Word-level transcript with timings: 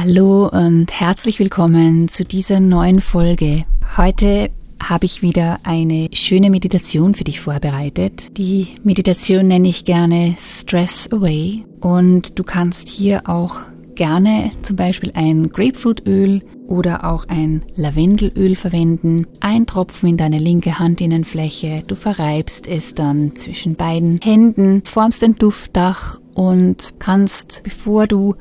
Hallo 0.00 0.46
und 0.46 0.92
herzlich 0.92 1.40
willkommen 1.40 2.06
zu 2.06 2.24
dieser 2.24 2.60
neuen 2.60 3.00
Folge. 3.00 3.64
Heute 3.96 4.48
habe 4.80 5.06
ich 5.06 5.22
wieder 5.22 5.58
eine 5.64 6.08
schöne 6.12 6.50
Meditation 6.50 7.16
für 7.16 7.24
dich 7.24 7.40
vorbereitet. 7.40 8.38
Die 8.38 8.68
Meditation 8.84 9.48
nenne 9.48 9.66
ich 9.66 9.84
gerne 9.84 10.36
Stress 10.38 11.10
Away 11.10 11.64
und 11.80 12.38
du 12.38 12.44
kannst 12.44 12.88
hier 12.88 13.28
auch 13.28 13.56
gerne 13.96 14.52
zum 14.62 14.76
Beispiel 14.76 15.10
ein 15.14 15.48
Grapefruitöl 15.48 16.42
oder 16.68 17.02
auch 17.02 17.24
ein 17.26 17.64
Lavendelöl 17.74 18.54
verwenden. 18.54 19.26
Ein 19.40 19.66
Tropfen 19.66 20.10
in 20.10 20.16
deine 20.16 20.38
linke 20.38 20.78
Handinnenfläche. 20.78 21.82
Du 21.84 21.96
verreibst 21.96 22.68
es 22.68 22.94
dann 22.94 23.34
zwischen 23.34 23.74
beiden 23.74 24.20
Händen, 24.22 24.82
formst 24.84 25.24
ein 25.24 25.34
Duftdach 25.34 26.20
und 26.34 26.94
kannst, 27.00 27.62
bevor 27.64 28.06
du 28.06 28.36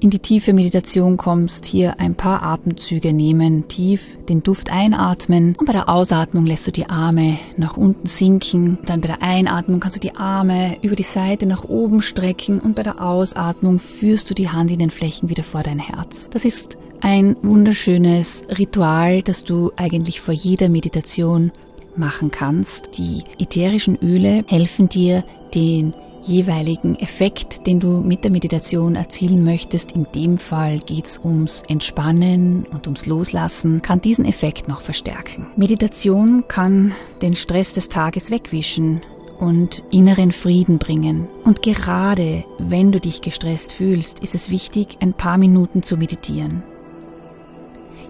in 0.00 0.10
die 0.10 0.18
tiefe 0.18 0.52
Meditation 0.52 1.16
kommst, 1.16 1.66
hier 1.66 2.00
ein 2.00 2.14
paar 2.14 2.42
Atemzüge 2.42 3.12
nehmen, 3.12 3.68
tief 3.68 4.16
den 4.28 4.42
Duft 4.42 4.72
einatmen 4.72 5.54
und 5.58 5.66
bei 5.66 5.72
der 5.72 5.88
Ausatmung 5.88 6.46
lässt 6.46 6.66
du 6.66 6.72
die 6.72 6.88
Arme 6.88 7.38
nach 7.56 7.76
unten 7.76 8.06
sinken. 8.06 8.78
Dann 8.86 9.00
bei 9.00 9.08
der 9.08 9.22
Einatmung 9.22 9.80
kannst 9.80 9.96
du 9.96 10.00
die 10.00 10.16
Arme 10.16 10.78
über 10.82 10.96
die 10.96 11.02
Seite 11.02 11.46
nach 11.46 11.64
oben 11.64 12.00
strecken 12.00 12.60
und 12.60 12.74
bei 12.74 12.82
der 12.82 13.00
Ausatmung 13.02 13.78
führst 13.78 14.30
du 14.30 14.34
die 14.34 14.48
Hand 14.48 14.70
in 14.70 14.78
den 14.78 14.90
Flächen 14.90 15.28
wieder 15.28 15.44
vor 15.44 15.62
dein 15.62 15.78
Herz. 15.78 16.28
Das 16.30 16.44
ist 16.44 16.78
ein 17.02 17.36
wunderschönes 17.42 18.44
Ritual, 18.58 19.22
das 19.22 19.44
du 19.44 19.70
eigentlich 19.76 20.20
vor 20.20 20.34
jeder 20.34 20.68
Meditation 20.68 21.52
machen 21.96 22.30
kannst. 22.30 22.98
Die 22.98 23.24
ätherischen 23.38 23.98
Öle 24.02 24.44
helfen 24.46 24.88
dir, 24.88 25.24
den 25.54 25.94
jeweiligen 26.22 26.96
Effekt, 26.96 27.66
den 27.66 27.80
du 27.80 28.00
mit 28.00 28.24
der 28.24 28.30
Meditation 28.30 28.94
erzielen 28.94 29.44
möchtest, 29.44 29.92
in 29.92 30.06
dem 30.14 30.38
Fall 30.38 30.78
geht's 30.80 31.20
ums 31.22 31.62
Entspannen 31.68 32.66
und 32.70 32.86
ums 32.86 33.06
Loslassen, 33.06 33.82
kann 33.82 34.00
diesen 34.00 34.24
Effekt 34.24 34.68
noch 34.68 34.80
verstärken. 34.80 35.46
Meditation 35.56 36.44
kann 36.48 36.94
den 37.22 37.34
Stress 37.34 37.72
des 37.72 37.88
Tages 37.88 38.30
wegwischen 38.30 39.02
und 39.38 39.82
inneren 39.90 40.32
Frieden 40.32 40.78
bringen. 40.78 41.26
Und 41.44 41.62
gerade 41.62 42.44
wenn 42.58 42.92
du 42.92 43.00
dich 43.00 43.22
gestresst 43.22 43.72
fühlst, 43.72 44.20
ist 44.20 44.34
es 44.34 44.50
wichtig, 44.50 44.98
ein 45.00 45.14
paar 45.14 45.38
Minuten 45.38 45.82
zu 45.82 45.96
meditieren. 45.96 46.62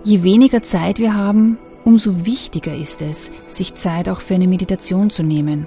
Je 0.03 0.23
weniger 0.23 0.63
Zeit 0.63 0.99
wir 0.99 1.15
haben, 1.15 1.59
umso 1.85 2.27
wichtiger 2.27 2.75
ist 2.75 3.01
es, 3.01 3.31
sich 3.47 3.75
Zeit 3.75 4.09
auch 4.09 4.21
für 4.21 4.35
eine 4.35 4.49
Meditation 4.49 5.11
zu 5.11 5.23
nehmen. 5.23 5.67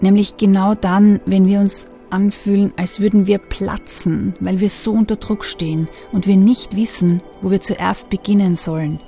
Nämlich 0.00 0.36
genau 0.36 0.74
dann, 0.74 1.20
wenn 1.26 1.46
wir 1.46 1.60
uns 1.60 1.88
anfühlen, 2.10 2.72
als 2.76 3.00
würden 3.00 3.26
wir 3.26 3.38
platzen, 3.38 4.34
weil 4.40 4.60
wir 4.60 4.68
so 4.68 4.92
unter 4.92 5.16
Druck 5.16 5.44
stehen 5.44 5.88
und 6.12 6.26
wir 6.26 6.36
nicht 6.36 6.76
wissen, 6.76 7.22
wo 7.42 7.50
wir 7.50 7.60
zuerst 7.60 8.10
beginnen 8.10 8.54
sollen. 8.54 9.00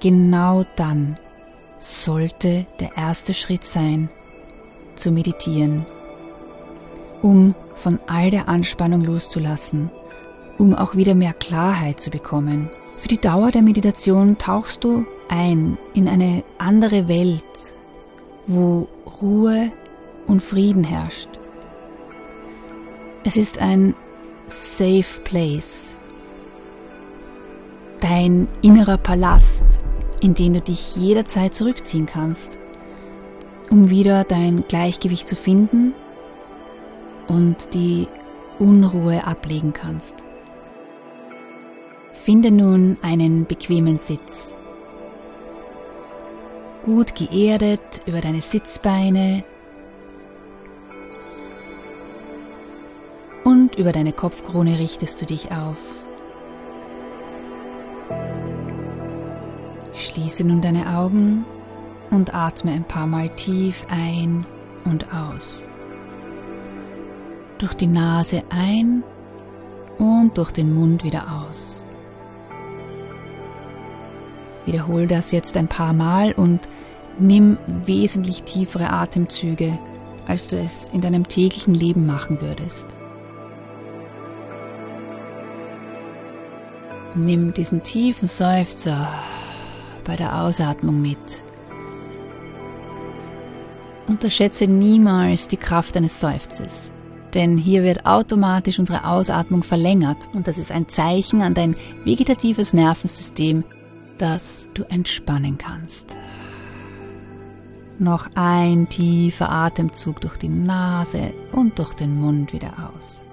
Genau 0.00 0.64
dann 0.76 1.18
sollte 1.78 2.66
der 2.80 2.96
erste 2.96 3.34
Schritt 3.34 3.64
sein, 3.64 4.08
zu 4.96 5.12
meditieren, 5.12 5.86
um 7.22 7.54
von 7.76 8.00
all 8.06 8.30
der 8.30 8.48
Anspannung 8.48 9.04
loszulassen, 9.04 9.90
um 10.58 10.74
auch 10.74 10.96
wieder 10.96 11.14
mehr 11.14 11.32
Klarheit 11.32 12.00
zu 12.00 12.10
bekommen. 12.10 12.68
Für 12.96 13.08
die 13.08 13.20
Dauer 13.20 13.52
der 13.52 13.62
Meditation 13.62 14.38
tauchst 14.38 14.82
du 14.82 15.06
ein 15.28 15.78
in 15.94 16.08
eine 16.08 16.42
andere 16.58 17.06
Welt, 17.06 17.44
wo 18.46 18.88
Ruhe 19.20 19.70
und 20.28 20.40
Frieden 20.40 20.84
herrscht. 20.84 21.28
Es 23.24 23.36
ist 23.36 23.58
ein 23.58 23.94
Safe 24.46 25.20
Place, 25.24 25.98
dein 28.00 28.48
innerer 28.62 28.96
Palast, 28.96 29.64
in 30.20 30.34
den 30.34 30.54
du 30.54 30.60
dich 30.60 30.96
jederzeit 30.96 31.54
zurückziehen 31.54 32.06
kannst, 32.06 32.58
um 33.70 33.90
wieder 33.90 34.24
dein 34.24 34.64
Gleichgewicht 34.68 35.26
zu 35.26 35.36
finden 35.36 35.94
und 37.26 37.74
die 37.74 38.08
Unruhe 38.58 39.26
ablegen 39.26 39.72
kannst. 39.72 40.14
Finde 42.12 42.50
nun 42.50 42.98
einen 43.02 43.46
bequemen 43.46 43.98
Sitz. 43.98 44.54
Gut 46.84 47.14
geerdet 47.14 48.02
über 48.06 48.20
deine 48.20 48.40
Sitzbeine 48.40 49.44
und 53.48 53.76
über 53.76 53.92
deine 53.92 54.12
Kopfkrone 54.12 54.78
richtest 54.78 55.22
du 55.22 55.24
dich 55.24 55.50
auf. 55.52 55.78
Schließe 59.94 60.44
nun 60.44 60.60
deine 60.60 60.98
Augen 60.98 61.46
und 62.10 62.34
atme 62.34 62.72
ein 62.72 62.84
paar 62.84 63.06
Mal 63.06 63.30
tief 63.30 63.86
ein 63.88 64.44
und 64.84 65.06
aus. 65.14 65.64
Durch 67.56 67.72
die 67.72 67.86
Nase 67.86 68.42
ein 68.50 69.02
und 69.96 70.36
durch 70.36 70.50
den 70.50 70.74
Mund 70.74 71.02
wieder 71.02 71.24
aus. 71.42 71.86
Wiederhol 74.66 75.06
das 75.06 75.32
jetzt 75.32 75.56
ein 75.56 75.68
paar 75.68 75.94
Mal 75.94 76.32
und 76.32 76.68
nimm 77.18 77.56
wesentlich 77.66 78.42
tiefere 78.42 78.90
Atemzüge, 78.90 79.78
als 80.26 80.48
du 80.48 80.56
es 80.58 80.90
in 80.90 81.00
deinem 81.00 81.26
täglichen 81.26 81.72
Leben 81.72 82.04
machen 82.04 82.42
würdest. 82.42 82.98
Nimm 87.14 87.54
diesen 87.54 87.82
tiefen 87.82 88.28
Seufzer 88.28 89.08
bei 90.04 90.16
der 90.16 90.42
Ausatmung 90.42 91.00
mit. 91.00 91.44
Unterschätze 94.06 94.66
niemals 94.66 95.48
die 95.48 95.56
Kraft 95.56 95.96
eines 95.96 96.20
Seufzes, 96.20 96.90
denn 97.34 97.58
hier 97.58 97.82
wird 97.82 98.06
automatisch 98.06 98.78
unsere 98.78 99.04
Ausatmung 99.04 99.62
verlängert 99.62 100.28
und 100.32 100.46
das 100.46 100.58
ist 100.58 100.72
ein 100.72 100.88
Zeichen 100.88 101.42
an 101.42 101.54
dein 101.54 101.76
vegetatives 102.04 102.72
Nervensystem, 102.72 103.64
dass 104.18 104.68
du 104.74 104.84
entspannen 104.84 105.58
kannst. 105.58 106.14
Noch 107.98 108.28
ein 108.34 108.88
tiefer 108.88 109.50
Atemzug 109.50 110.20
durch 110.20 110.36
die 110.36 110.48
Nase 110.48 111.34
und 111.52 111.78
durch 111.78 111.94
den 111.94 112.18
Mund 112.18 112.52
wieder 112.52 112.92
aus. 112.94 113.27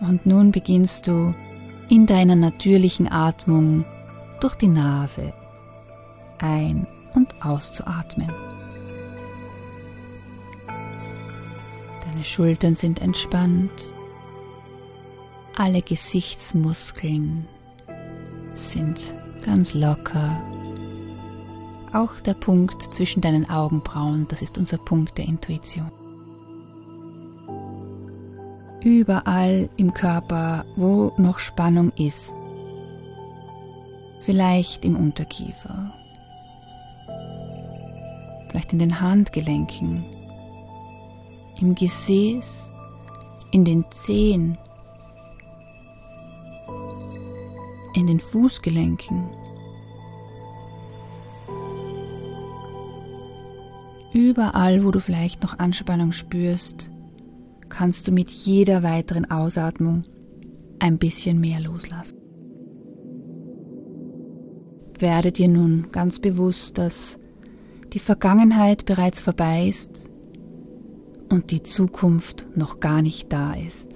Und 0.00 0.26
nun 0.26 0.52
beginnst 0.52 1.06
du 1.06 1.34
in 1.88 2.06
deiner 2.06 2.36
natürlichen 2.36 3.10
Atmung 3.10 3.84
durch 4.40 4.54
die 4.56 4.68
Nase 4.68 5.32
ein- 6.38 6.86
und 7.14 7.44
auszuatmen. 7.44 8.30
Deine 12.04 12.24
Schultern 12.24 12.74
sind 12.74 13.00
entspannt, 13.00 13.94
alle 15.54 15.80
Gesichtsmuskeln 15.80 17.46
sind 18.54 19.14
ganz 19.42 19.74
locker. 19.74 20.42
Auch 21.92 22.20
der 22.20 22.34
Punkt 22.34 22.94
zwischen 22.94 23.22
deinen 23.22 23.48
Augenbrauen, 23.48 24.26
das 24.28 24.42
ist 24.42 24.58
unser 24.58 24.76
Punkt 24.76 25.16
der 25.16 25.26
Intuition 25.26 25.90
überall 28.86 29.68
im 29.76 29.92
Körper, 29.92 30.64
wo 30.76 31.12
noch 31.18 31.40
Spannung 31.40 31.90
ist. 31.96 32.32
vielleicht 34.20 34.84
im 34.84 34.96
Unterkiefer, 34.96 35.92
vielleicht 38.48 38.72
in 38.72 38.80
den 38.80 39.00
Handgelenken, 39.00 40.04
im 41.60 41.76
Gesäß, 41.76 42.68
in 43.52 43.64
den 43.64 43.84
Zehen, 43.92 44.58
in 47.94 48.08
den 48.08 48.18
Fußgelenken. 48.18 49.30
Überall, 54.12 54.84
wo 54.84 54.90
du 54.90 54.98
vielleicht 54.98 55.44
noch 55.44 55.60
Anspannung 55.60 56.10
spürst, 56.10 56.90
kannst 57.68 58.08
du 58.08 58.12
mit 58.12 58.30
jeder 58.30 58.82
weiteren 58.82 59.30
Ausatmung 59.30 60.04
ein 60.78 60.98
bisschen 60.98 61.40
mehr 61.40 61.60
loslassen. 61.60 62.18
Werde 64.98 65.32
dir 65.32 65.48
nun 65.48 65.88
ganz 65.92 66.18
bewusst, 66.18 66.78
dass 66.78 67.18
die 67.92 67.98
Vergangenheit 67.98 68.84
bereits 68.86 69.20
vorbei 69.20 69.68
ist 69.68 70.10
und 71.28 71.50
die 71.50 71.62
Zukunft 71.62 72.46
noch 72.54 72.80
gar 72.80 73.02
nicht 73.02 73.32
da 73.32 73.54
ist. 73.54 73.88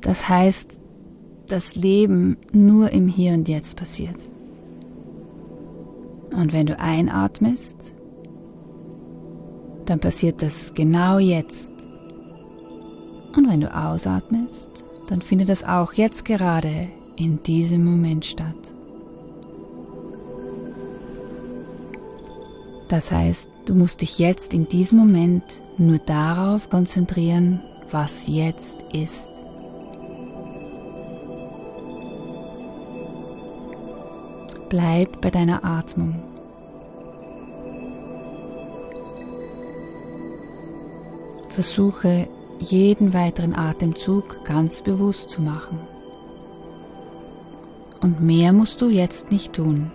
Das 0.00 0.28
heißt, 0.28 0.80
das 1.48 1.74
Leben 1.74 2.38
nur 2.52 2.90
im 2.90 3.08
Hier 3.08 3.34
und 3.34 3.48
Jetzt 3.48 3.76
passiert. 3.76 4.30
Und 6.32 6.52
wenn 6.52 6.66
du 6.66 6.78
einatmest, 6.78 7.94
dann 9.86 10.00
passiert 10.00 10.42
das 10.42 10.74
genau 10.74 11.18
jetzt. 11.18 11.72
Und 13.36 13.48
wenn 13.48 13.60
du 13.60 13.74
ausatmest, 13.74 14.84
dann 15.08 15.22
findet 15.22 15.48
das 15.48 15.64
auch 15.64 15.94
jetzt 15.94 16.24
gerade 16.24 16.88
in 17.16 17.42
diesem 17.42 17.84
Moment 17.84 18.24
statt. 18.24 18.56
Das 22.88 23.10
heißt, 23.10 23.48
du 23.64 23.74
musst 23.74 24.02
dich 24.02 24.18
jetzt 24.18 24.52
in 24.52 24.68
diesem 24.68 24.98
Moment 24.98 25.62
nur 25.78 25.98
darauf 25.98 26.68
konzentrieren, 26.68 27.62
was 27.90 28.28
jetzt 28.28 28.84
ist. 28.92 29.30
Bleib 34.68 35.20
bei 35.20 35.30
deiner 35.30 35.64
Atmung. 35.64 36.31
Versuche 41.52 42.28
jeden 42.58 43.12
weiteren 43.12 43.54
Atemzug 43.54 44.44
ganz 44.44 44.80
bewusst 44.80 45.28
zu 45.28 45.42
machen. 45.42 45.80
Und 48.00 48.20
mehr 48.20 48.52
musst 48.52 48.80
du 48.80 48.88
jetzt 48.88 49.30
nicht 49.30 49.52
tun. 49.52 49.90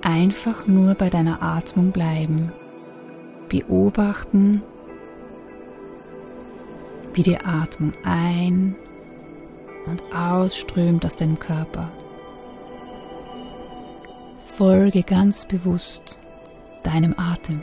Einfach 0.00 0.66
nur 0.66 0.94
bei 0.94 1.10
deiner 1.10 1.42
Atmung 1.42 1.90
bleiben. 1.90 2.52
Beobachten, 3.48 4.62
wie 7.14 7.22
die 7.22 7.38
Atmung 7.38 7.92
ein 8.04 8.76
und 9.86 10.02
ausströmt 10.14 11.04
aus 11.04 11.16
deinem 11.16 11.38
Körper. 11.38 11.90
Folge 14.38 15.02
ganz 15.02 15.44
bewusst 15.46 16.18
deinem 16.84 17.14
Atem. 17.18 17.62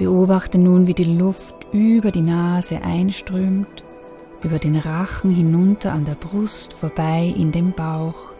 Beobachte 0.00 0.56
nun, 0.56 0.86
wie 0.86 0.94
die 0.94 1.18
Luft 1.18 1.54
über 1.72 2.10
die 2.10 2.22
Nase 2.22 2.80
einströmt, 2.80 3.84
über 4.42 4.58
den 4.58 4.76
Rachen 4.76 5.30
hinunter 5.30 5.92
an 5.92 6.06
der 6.06 6.14
Brust 6.14 6.72
vorbei 6.72 7.34
in 7.36 7.52
den 7.52 7.72
Bauch, 7.72 8.32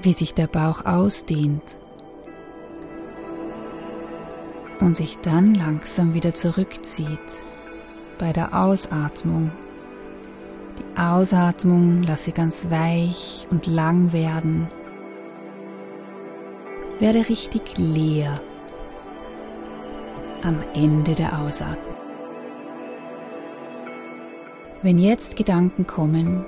wie 0.00 0.14
sich 0.14 0.32
der 0.32 0.46
Bauch 0.46 0.86
ausdehnt 0.86 1.78
und 4.80 4.96
sich 4.96 5.18
dann 5.18 5.54
langsam 5.54 6.14
wieder 6.14 6.32
zurückzieht 6.32 7.42
bei 8.18 8.32
der 8.32 8.58
Ausatmung. 8.58 9.52
Die 10.78 10.98
Ausatmung 10.98 12.04
lasse 12.04 12.32
ganz 12.32 12.70
weich 12.70 13.46
und 13.50 13.66
lang 13.66 14.14
werden. 14.14 14.68
Werde 17.00 17.28
richtig 17.28 17.76
leer 17.76 18.40
am 20.44 20.60
Ende 20.74 21.14
der 21.14 21.40
Ausatmung. 21.40 21.96
Wenn 24.82 24.98
jetzt 24.98 25.36
Gedanken 25.36 25.86
kommen, 25.86 26.44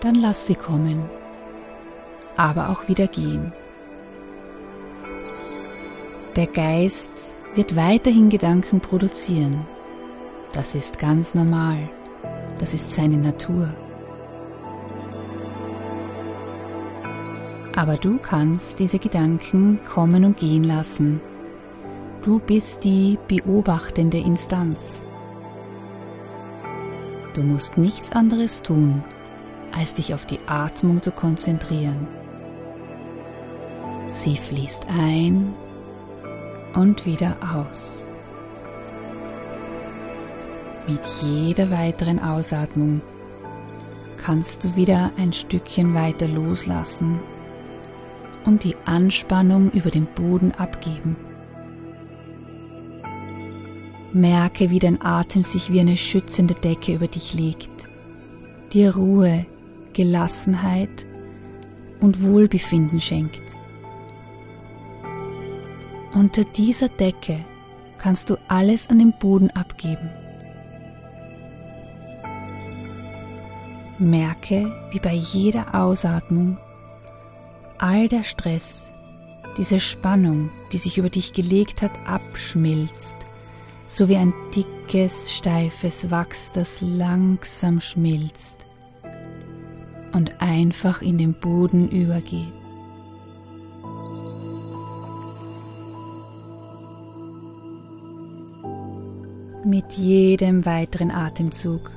dann 0.00 0.16
lass 0.16 0.48
sie 0.48 0.56
kommen, 0.56 1.08
aber 2.36 2.70
auch 2.70 2.88
wieder 2.88 3.06
gehen. 3.06 3.52
Der 6.34 6.48
Geist 6.48 7.32
wird 7.54 7.76
weiterhin 7.76 8.28
Gedanken 8.28 8.80
produzieren. 8.80 9.64
Das 10.52 10.74
ist 10.74 10.98
ganz 10.98 11.34
normal. 11.34 11.88
Das 12.58 12.74
ist 12.74 12.94
seine 12.94 13.18
Natur. 13.18 13.72
Aber 17.76 17.96
du 17.96 18.18
kannst 18.18 18.80
diese 18.80 18.98
Gedanken 18.98 19.80
kommen 19.84 20.24
und 20.24 20.36
gehen 20.36 20.64
lassen. 20.64 21.20
Du 22.22 22.38
bist 22.38 22.84
die 22.84 23.18
beobachtende 23.26 24.18
Instanz. 24.18 25.04
Du 27.34 27.42
musst 27.42 27.76
nichts 27.76 28.12
anderes 28.12 28.62
tun, 28.62 29.02
als 29.76 29.94
dich 29.94 30.14
auf 30.14 30.24
die 30.24 30.38
Atmung 30.46 31.02
zu 31.02 31.10
konzentrieren. 31.10 32.06
Sie 34.06 34.36
fließt 34.36 34.84
ein 34.88 35.52
und 36.74 37.06
wieder 37.06 37.36
aus. 37.56 38.08
Mit 40.86 41.04
jeder 41.22 41.72
weiteren 41.72 42.20
Ausatmung 42.20 43.02
kannst 44.16 44.62
du 44.62 44.76
wieder 44.76 45.10
ein 45.18 45.32
Stückchen 45.32 45.92
weiter 45.92 46.28
loslassen 46.28 47.18
und 48.44 48.62
die 48.62 48.76
Anspannung 48.84 49.72
über 49.72 49.90
den 49.90 50.06
Boden 50.06 50.52
abgeben. 50.52 51.16
Merke, 54.14 54.70
wie 54.70 54.78
dein 54.78 55.00
Atem 55.00 55.42
sich 55.42 55.72
wie 55.72 55.80
eine 55.80 55.96
schützende 55.96 56.54
Decke 56.54 56.94
über 56.94 57.08
dich 57.08 57.32
legt, 57.32 57.70
dir 58.72 58.94
Ruhe, 58.94 59.46
Gelassenheit 59.94 61.06
und 62.00 62.22
Wohlbefinden 62.22 63.00
schenkt. 63.00 63.42
Unter 66.14 66.44
dieser 66.44 66.88
Decke 66.88 67.44
kannst 67.96 68.28
du 68.28 68.36
alles 68.48 68.90
an 68.90 68.98
den 68.98 69.14
Boden 69.18 69.50
abgeben. 69.50 70.10
Merke, 73.98 74.72
wie 74.90 74.98
bei 74.98 75.14
jeder 75.14 75.74
Ausatmung 75.74 76.58
all 77.78 78.08
der 78.08 78.24
Stress, 78.24 78.92
diese 79.56 79.80
Spannung, 79.80 80.50
die 80.72 80.78
sich 80.78 80.98
über 80.98 81.08
dich 81.08 81.32
gelegt 81.32 81.82
hat, 81.82 81.92
abschmilzt, 82.06 83.21
so 83.94 84.08
wie 84.08 84.16
ein 84.16 84.32
dickes, 84.54 85.32
steifes 85.32 86.10
Wachs, 86.10 86.52
das 86.52 86.80
langsam 86.80 87.80
schmilzt 87.80 88.64
und 90.14 90.40
einfach 90.40 91.02
in 91.02 91.18
den 91.18 91.34
Boden 91.34 91.90
übergeht. 91.90 92.54
Mit 99.64 99.92
jedem 99.92 100.64
weiteren 100.64 101.10
Atemzug 101.10 101.90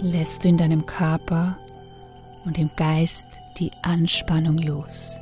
lässt 0.00 0.44
du 0.44 0.48
in 0.48 0.56
deinem 0.56 0.86
Körper 0.86 1.58
und 2.44 2.56
im 2.56 2.70
Geist 2.76 3.28
die 3.58 3.70
Anspannung 3.82 4.58
los. 4.58 5.21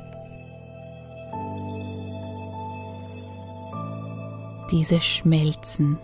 Diese 4.71 5.01
schmelzen. 5.01 5.97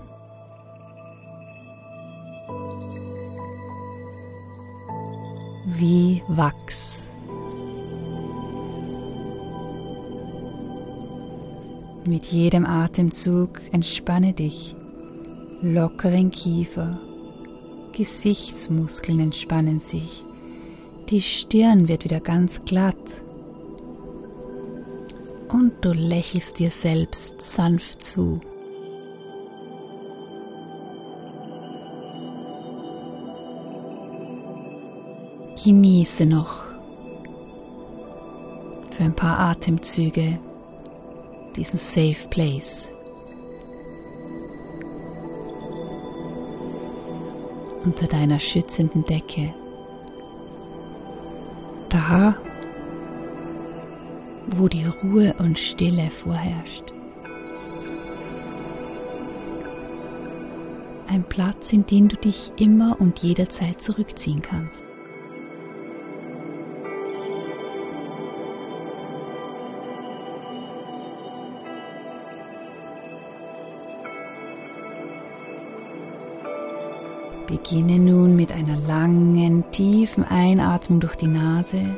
Wie 5.66 6.22
Wachs. 6.28 7.04
Mit 12.06 12.26
jedem 12.26 12.66
Atemzug 12.66 13.62
entspanne 13.72 14.34
dich, 14.34 14.76
lockeren 15.62 16.32
Kiefer, 16.32 17.00
Gesichtsmuskeln 17.94 19.22
entspannen 19.22 19.80
sich, 19.80 20.26
die 21.10 21.22
Stirn 21.22 21.88
wird 21.88 22.04
wieder 22.04 22.20
ganz 22.20 22.66
glatt 22.66 23.22
und 25.50 25.74
du 25.82 25.94
lächelst 25.94 26.60
dir 26.60 26.72
selbst 26.72 27.42
sanft 27.42 28.06
zu. 28.06 28.42
Genieße 35.68 36.26
noch 36.26 36.64
für 38.90 39.04
ein 39.04 39.14
paar 39.14 39.38
Atemzüge 39.38 40.40
diesen 41.58 41.78
Safe 41.78 42.30
Place. 42.30 42.90
Unter 47.84 48.08
deiner 48.08 48.40
schützenden 48.40 49.04
Decke. 49.08 49.54
Da, 51.90 52.38
wo 54.56 54.70
die 54.70 54.86
Ruhe 54.86 55.36
und 55.40 55.60
Stille 55.60 56.10
vorherrscht. 56.12 56.94
Ein 61.10 61.26
Platz, 61.28 61.74
in 61.74 61.86
den 61.86 62.08
du 62.08 62.16
dich 62.16 62.54
immer 62.58 62.96
und 63.02 63.20
jederzeit 63.20 63.82
zurückziehen 63.82 64.42
kannst. 64.42 64.87
Beginne 77.48 77.98
nun 77.98 78.36
mit 78.36 78.52
einer 78.52 78.78
langen, 78.78 79.64
tiefen 79.72 80.24
Einatmung 80.26 81.00
durch 81.00 81.16
die 81.16 81.28
Nase 81.28 81.98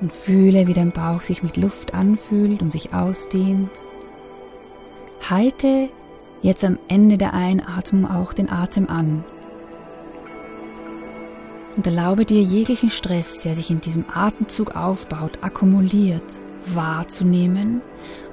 und 0.00 0.12
fühle, 0.12 0.66
wie 0.66 0.72
dein 0.72 0.90
Bauch 0.90 1.20
sich 1.20 1.42
mit 1.42 1.56
Luft 1.56 1.94
anfühlt 1.94 2.62
und 2.62 2.72
sich 2.72 2.94
ausdehnt. 2.94 3.70
Halte 5.28 5.90
jetzt 6.40 6.64
am 6.64 6.78
Ende 6.88 7.18
der 7.18 7.34
Einatmung 7.34 8.10
auch 8.10 8.32
den 8.32 8.50
Atem 8.50 8.88
an 8.88 9.24
und 11.76 11.86
erlaube 11.86 12.24
dir 12.24 12.40
jeglichen 12.40 12.90
Stress, 12.90 13.40
der 13.40 13.54
sich 13.54 13.70
in 13.70 13.80
diesem 13.80 14.06
Atemzug 14.12 14.74
aufbaut, 14.74 15.38
akkumuliert, 15.42 16.40
wahrzunehmen. 16.66 17.80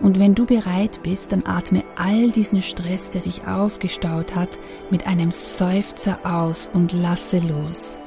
Und 0.01 0.20
wenn 0.20 0.36
du 0.36 0.46
bereit 0.46 1.01
bist, 1.03 1.32
dann 1.32 1.44
atme 1.46 1.84
all 1.96 2.32
diesen 2.32 2.62
Stress, 2.62 3.10
der 3.10 3.22
sich 3.22 3.48
aufgestaut 3.48 4.36
hat, 4.36 4.60
mit 4.89 5.08
einem 5.08 5.32
Seufzer 5.32 6.20
aus 6.24 6.70
und 6.74 6.91
lasse 6.91 7.39
los. 7.39 7.98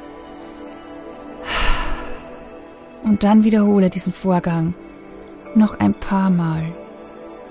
Und 3.03 3.23
dann 3.25 3.45
wiederhole 3.45 3.91
diesen 3.91 4.13
Vorgang 4.13 4.75
noch 5.55 5.79
ein 5.81 5.95
paar 5.95 6.31
Mal, 6.31 6.73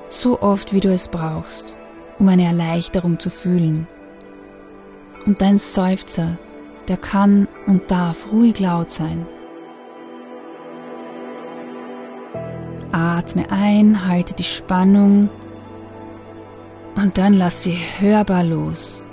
so 0.07 0.41
oft 0.41 0.73
wie 0.73 0.79
du 0.79 0.91
es 0.91 1.07
brauchst, 1.07 1.75
um 2.19 2.27
eine 2.27 2.45
Erleichterung 2.45 3.19
zu 3.19 3.29
fühlen. 3.29 3.87
Und 5.25 5.41
dein 5.41 5.57
Seufzer, 5.57 6.37
der 6.87 6.97
kann 6.97 7.47
und 7.65 7.91
darf 7.91 8.31
ruhig 8.31 8.59
laut 8.59 8.91
sein. 8.91 9.25
Atme 12.91 13.45
ein, 13.49 14.07
halte 14.07 14.33
die 14.33 14.43
Spannung 14.43 15.29
und 16.95 17.17
dann 17.17 17.33
lass 17.33 17.63
sie 17.63 17.77
hörbar 17.99 18.43
los. 18.43 19.03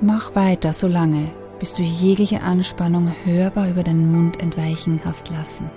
Mach 0.00 0.34
weiter 0.34 0.72
so 0.72 0.88
lange, 0.88 1.32
bis 1.58 1.72
du 1.72 1.82
jegliche 1.82 2.42
Anspannung 2.42 3.10
hörbar 3.24 3.70
über 3.70 3.82
den 3.82 4.12
Mund 4.12 4.40
entweichen 4.40 5.00
hast 5.04 5.30
lassen. 5.30 5.70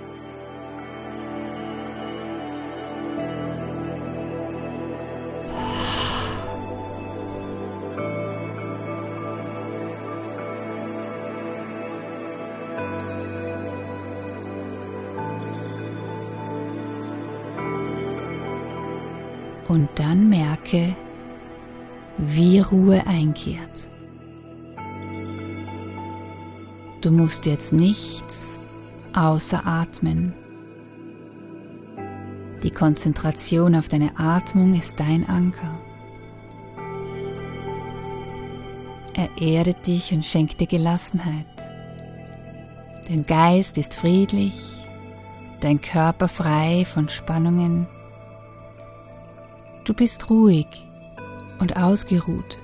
Und 19.70 19.88
dann 19.94 20.28
merke, 20.28 20.96
wie 22.18 22.58
Ruhe 22.58 23.06
einkehrt. 23.06 23.88
Du 27.00 27.12
musst 27.12 27.46
jetzt 27.46 27.72
nichts 27.72 28.64
außer 29.12 29.64
atmen. 29.64 30.34
Die 32.64 32.72
Konzentration 32.72 33.76
auf 33.76 33.86
deine 33.86 34.18
Atmung 34.18 34.74
ist 34.74 34.98
dein 34.98 35.24
Anker. 35.28 35.78
Er 39.14 39.28
erdet 39.40 39.86
dich 39.86 40.12
und 40.12 40.24
schenkt 40.24 40.60
dir 40.60 40.66
Gelassenheit. 40.66 41.46
Dein 43.06 43.22
Geist 43.22 43.78
ist 43.78 43.94
friedlich, 43.94 44.60
dein 45.60 45.80
Körper 45.80 46.26
frei 46.26 46.84
von 46.84 47.08
Spannungen 47.08 47.86
Du 49.84 49.94
bist 49.94 50.30
ruhig 50.30 50.66
und 51.58 51.76
ausgeruht. 51.76 52.58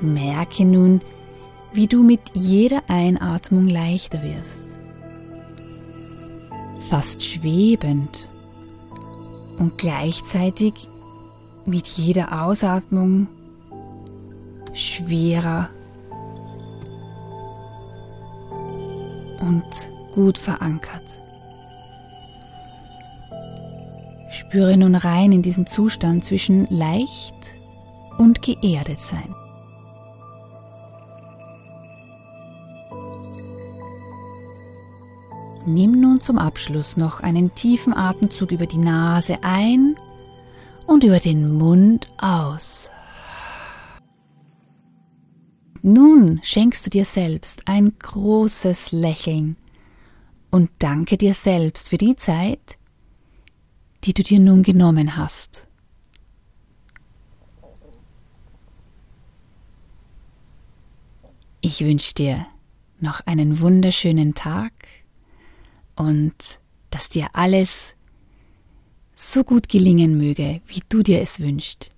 Merke 0.00 0.64
nun, 0.64 1.00
wie 1.72 1.86
du 1.86 2.02
mit 2.02 2.20
jeder 2.34 2.82
Einatmung 2.88 3.68
leichter 3.68 4.22
wirst. 4.22 4.78
Fast 6.78 7.24
schwebend 7.24 8.28
und 9.58 9.78
gleichzeitig 9.78 10.88
mit 11.64 11.86
jeder 11.86 12.44
Ausatmung 12.44 13.28
schwerer 14.72 15.70
und 19.40 19.64
gut 20.12 20.36
verankert. 20.36 21.23
Spüre 24.48 24.76
nun 24.76 24.94
rein 24.94 25.32
in 25.32 25.42
diesen 25.42 25.66
Zustand 25.66 26.24
zwischen 26.24 26.68
leicht 26.70 27.54
und 28.18 28.40
geerdet 28.40 29.00
sein. 29.00 29.34
Nimm 35.66 35.98
nun 35.98 36.20
zum 36.20 36.38
Abschluss 36.38 36.96
noch 36.96 37.20
einen 37.20 37.54
tiefen 37.54 37.92
Atemzug 37.92 38.52
über 38.52 38.66
die 38.66 38.78
Nase 38.78 39.38
ein 39.42 39.96
und 40.86 41.02
über 41.02 41.18
den 41.18 41.52
Mund 41.52 42.06
aus. 42.18 42.90
Nun 45.82 46.38
schenkst 46.42 46.86
du 46.86 46.90
dir 46.90 47.04
selbst 47.04 47.62
ein 47.66 47.92
großes 47.98 48.92
Lächeln 48.92 49.56
und 50.50 50.70
danke 50.78 51.16
dir 51.16 51.34
selbst 51.34 51.88
für 51.88 51.98
die 51.98 52.14
Zeit, 52.14 52.78
die 54.04 54.12
du 54.12 54.22
dir 54.22 54.38
nun 54.38 54.62
genommen 54.62 55.16
hast. 55.16 55.66
Ich 61.62 61.80
wünsche 61.80 62.12
dir 62.14 62.46
noch 63.00 63.20
einen 63.26 63.60
wunderschönen 63.60 64.34
Tag 64.34 64.72
und 65.96 66.34
dass 66.90 67.08
dir 67.08 67.28
alles 67.32 67.94
so 69.14 69.44
gut 69.44 69.68
gelingen 69.68 70.18
möge, 70.18 70.60
wie 70.66 70.82
du 70.88 71.02
dir 71.02 71.22
es 71.22 71.40
wünschst. 71.40 71.90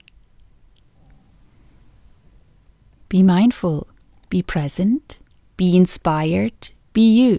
Be 3.08 3.24
mindful, 3.24 3.86
be 4.30 4.42
present, 4.42 5.18
be 5.56 5.76
inspired, 5.76 6.72
be 6.92 7.00
you. 7.00 7.38